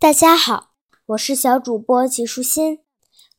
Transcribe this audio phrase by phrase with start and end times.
[0.00, 0.74] 大家好，
[1.06, 2.78] 我是小主播吉舒心，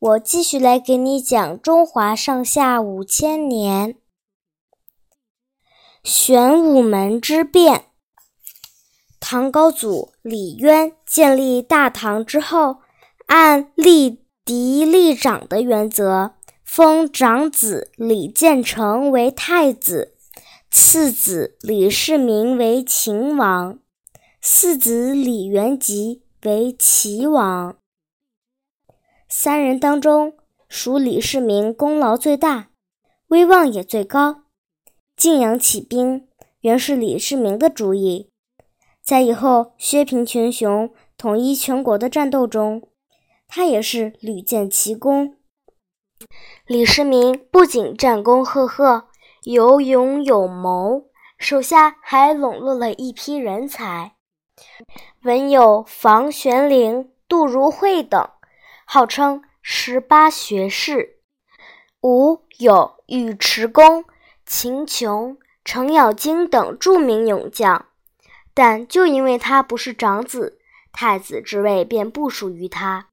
[0.00, 3.94] 我继续来给你讲中华上下五千年。
[6.02, 7.84] 玄武门之变。
[9.20, 12.78] 唐高祖李渊建立大唐之后，
[13.26, 16.32] 按立嫡立长的原则，
[16.64, 20.16] 封长子李建成为太子，
[20.72, 23.78] 次子李世民为秦王，
[24.40, 26.24] 四子李元吉。
[26.42, 27.76] 为齐王，
[29.28, 30.36] 三人当中，
[30.68, 32.70] 属李世民功劳最大，
[33.26, 34.42] 威望也最高。
[35.16, 36.28] 晋阳起兵
[36.60, 38.30] 原是李世民的主意，
[39.02, 42.88] 在以后削平群雄、统一全国的战斗中，
[43.48, 45.34] 他也是屡建奇功。
[46.68, 49.08] 李世民不仅战功赫赫，
[49.42, 54.14] 有勇有谋，手下还笼络了一批人才。
[55.22, 58.30] 文有房玄龄、杜如晦等，
[58.84, 61.16] 号称十八学士；
[62.02, 64.04] 武有尉迟恭、
[64.46, 67.86] 秦琼、程咬金等著名勇将。
[68.54, 70.58] 但就因为他不是长子，
[70.92, 73.10] 太子之位便不属于他。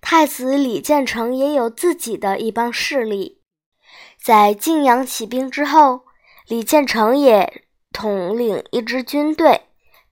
[0.00, 3.42] 太子李建成也有自己的一帮势力。
[4.22, 6.02] 在晋阳起兵之后，
[6.46, 7.65] 李建成也
[7.96, 9.62] 统领一支军队。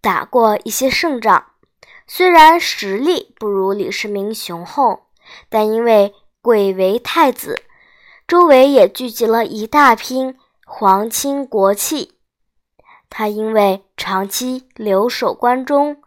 [0.00, 1.44] 打过一些胜仗，
[2.06, 5.08] 虽然实力不如李世民雄厚，
[5.50, 7.60] 但因为贵为太子，
[8.26, 12.14] 周围也聚集了一大批皇亲国戚。
[13.10, 15.98] 他因为长期留守关中，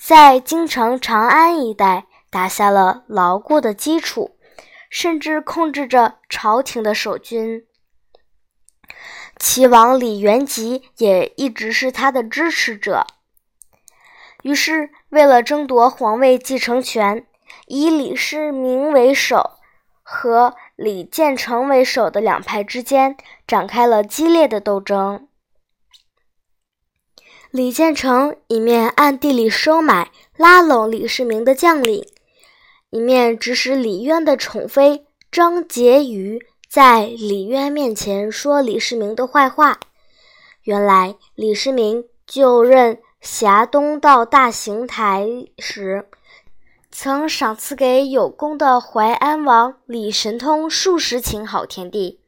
[0.00, 4.38] 在京城长安一带打下了牢固的基础，
[4.88, 7.66] 甚至控制着朝廷的守军。
[9.40, 13.06] 齐王李元吉也一直是他的支持者。
[14.42, 17.26] 于是，为了争夺皇位继承权，
[17.66, 19.52] 以李世民为首
[20.02, 25.26] 和李建成为首的两派之间展开了激烈的斗争。
[27.50, 32.06] 李建成一面暗地里收买、拉拢李世民的将领，
[32.90, 36.38] 一面指使李渊的宠妃张婕妤
[36.70, 39.80] 在李渊面前说李世民的坏话。
[40.62, 43.00] 原来，李世民就任。
[43.20, 45.26] 辖东道大行台
[45.58, 46.08] 时，
[46.92, 52.20] 曾赏赐给有功的淮安王李神通数十顷好田地。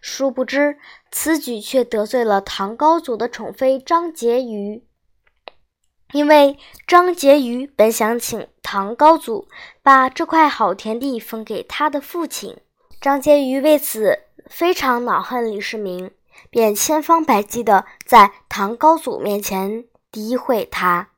[0.00, 0.78] 殊不知，
[1.10, 4.84] 此举却得罪了唐高祖的宠妃张婕妤。
[6.12, 9.48] 因为张婕妤本想请唐高祖
[9.82, 12.56] 把这块好田地分给他的父亲，
[13.00, 16.10] 张婕妤为此非常恼恨李世民，
[16.50, 19.84] 便千方百计地在唐高祖面前。
[20.10, 21.10] 诋毁他，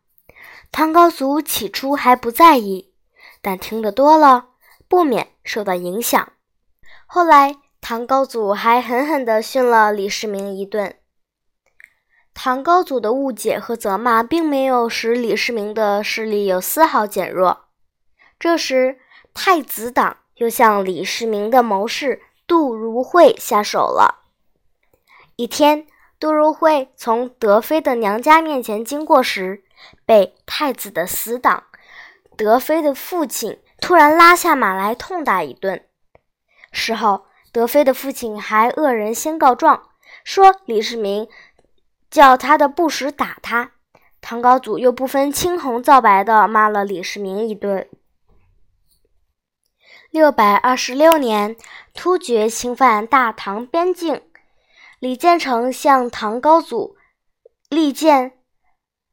[0.73, 2.93] 唐高祖起初还不在意，
[3.41, 4.49] 但听得多了，
[4.89, 6.33] 不免受到影响。
[7.07, 10.97] 后来，唐高祖还狠狠地训了李世民一顿。
[12.35, 17.67] 唐高祖的误解和责骂，并没有使李世民的势力有丝毫减弱。
[18.41, 18.99] 这时，
[19.33, 24.25] 太子党又向李世民的谋士杜如晦下手了。
[25.37, 25.87] 一天。
[26.19, 29.65] 杜如晦从德妃的娘家面前经过时，
[30.05, 31.63] 被太子的死党
[32.37, 35.83] 德妃的父亲突然拉下马来痛打一顿。
[36.73, 39.85] 事后，德妃的父亲还恶人先告状，
[40.23, 41.27] 说李世民
[42.11, 43.71] 叫他的部属打他。
[44.21, 47.89] 唐高祖又不分青红皂白地骂了李世民一顿。
[50.11, 51.55] 六百二十六年，
[51.95, 54.21] 突厥侵犯大唐边境。
[54.99, 56.97] 李建成向唐高祖
[57.69, 58.33] 力荐，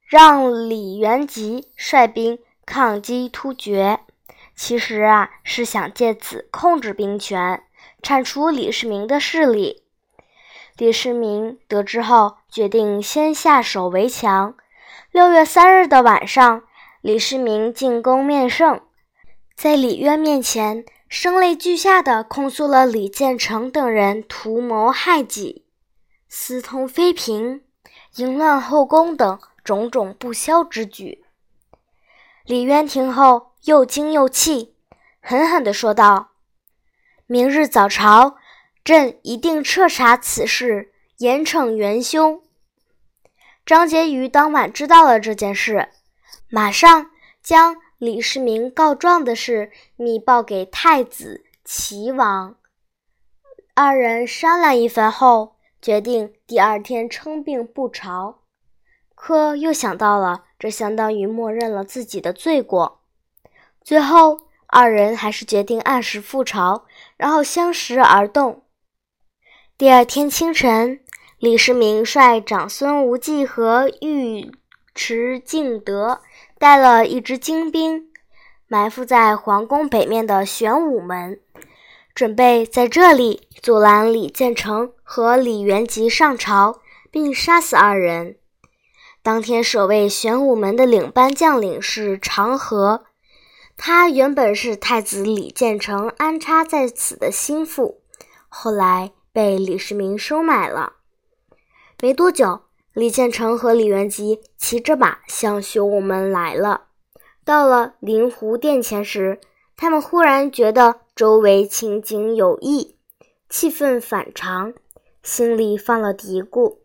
[0.07, 3.99] 让李元吉率兵抗击突厥。
[4.55, 7.63] 其实啊，是想借此控制兵权，
[8.01, 9.83] 铲除李世民的势力。
[10.77, 14.55] 李世民得知后，决定先下手为强。
[15.11, 16.63] 六月三日的晚上，
[17.01, 18.81] 李世民进宫面圣，
[19.57, 25.65] 在李渊面前声泪俱下地控诉了李建成等人图谋害己。
[26.29, 27.63] 私通妃嫔、
[28.17, 31.25] 淫乱后宫等种种不肖之举，
[32.45, 34.75] 李渊听后又惊又气，
[35.19, 36.33] 狠狠地说道
[37.25, 38.35] ：“明日早朝，
[38.83, 42.43] 朕一定彻查此事，严惩元凶。”
[43.65, 45.89] 张婕妤当晚知道了这件事，
[46.47, 47.09] 马上
[47.41, 52.55] 将李世民告状的事密报给太子齐王。
[53.73, 55.57] 二人商量一番后。
[55.79, 58.39] 决定第二天称病不朝，
[59.13, 63.03] 可又想到了这相当于默认了自己的罪过。
[63.83, 66.85] 最后，二人还是决定按时复朝，
[67.15, 68.63] 然后相识而动。
[69.77, 70.99] 第二天清晨，
[71.37, 74.51] 李世民率长孙无忌和玉
[74.97, 76.21] 池敬德
[76.57, 78.09] 带了一支精兵，
[78.67, 81.39] 埋伏在皇宫北面的玄武门，
[82.15, 88.37] 准备在这里阻拦李建成和李元吉上朝，并杀死二人。
[89.21, 93.03] 当天守卫玄武门的领班将领是长河。
[93.77, 98.01] 他原本是太子李建成安插在此的心腹，
[98.49, 100.93] 后来被李世民收买了。
[102.01, 102.61] 没多久，
[102.97, 106.87] 李建成和李元吉骑着马向玄武门来了。
[107.45, 109.39] 到了灵湖殿前时，
[109.75, 112.95] 他们忽然觉得周围情景有异，
[113.49, 114.73] 气氛反常，
[115.21, 116.77] 心里放了嘀咕，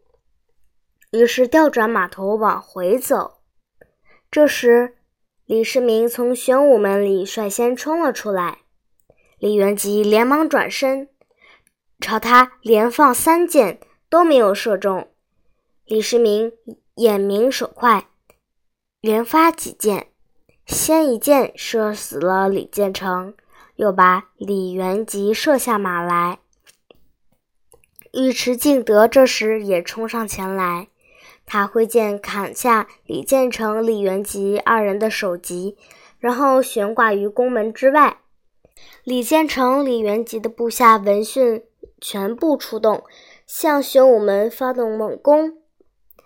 [1.12, 3.38] 于是调转马头往回走。
[4.30, 4.96] 这时，
[5.46, 8.58] 李世民从玄武门里率先冲了出来，
[9.38, 11.08] 李元吉连忙转身，
[11.98, 13.80] 朝他连放三箭，
[14.10, 15.08] 都没有射中。
[15.84, 16.52] 李世民
[16.94, 18.06] 眼明手快，
[19.00, 20.06] 连发几箭，
[20.64, 23.34] 先一箭射死了李建成，
[23.74, 26.38] 又把李元吉射下马来。
[28.12, 30.88] 尉迟敬德这时也冲上前来。
[31.44, 35.76] 他挥剑砍下李建成、李元吉二人的首级，
[36.20, 38.18] 然后悬挂于宫门之外。
[39.02, 41.64] 李建成、李元吉的部下闻讯
[42.00, 43.02] 全部出动，
[43.46, 45.58] 向玄武门发动猛攻。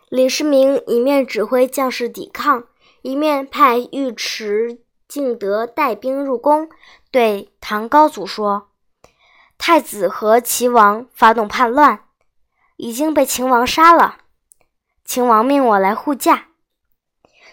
[0.08, 2.69] 李世民一面指挥将士抵抗，
[3.03, 6.69] 一面派尉迟敬德带兵入宫，
[7.11, 8.69] 对唐高祖说
[9.58, 12.05] ：“太子和齐王发动叛乱，
[12.76, 14.19] 已经被秦王杀了。”
[15.05, 16.50] 秦王命我来护驾，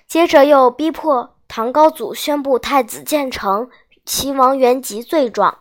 [0.08, 3.68] 接着又逼迫唐高祖宣布太子建成、
[4.06, 5.58] 齐王元吉罪状，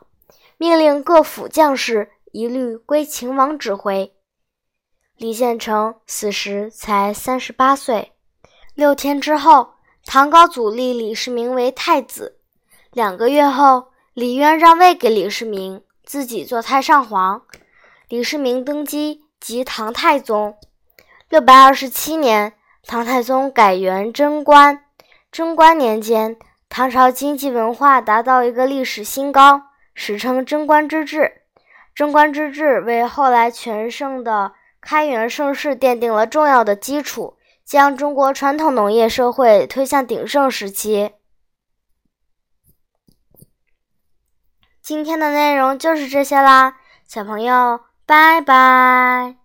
[0.58, 4.14] 命令各府将士一律归秦王指挥。
[5.22, 8.10] 李建成死时才三十八岁。
[8.74, 9.74] 六天之后，
[10.04, 12.40] 唐高祖立李世民为太子。
[12.90, 17.42] 两个月后，李渊让位给李世民，自己做太上皇。
[18.08, 20.56] 李世民登基，即唐太宗。
[21.28, 22.54] 六百二十七年，
[22.84, 24.86] 唐太宗改元贞观。
[25.30, 26.36] 贞观年间，
[26.68, 29.62] 唐朝经济文化达到一个历史新高，
[29.94, 31.42] 史称贞观之治。
[31.94, 41.12] 贞观之治为后来全盛的开元盛世奠定了重要的基础，将中国传统农业社会推向鼎盛时期。
[44.82, 49.41] 今天的内容就是这些啦，小朋友，拜拜。